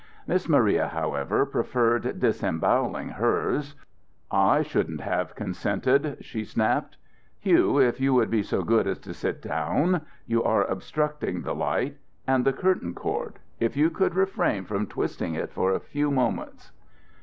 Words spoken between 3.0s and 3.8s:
hers,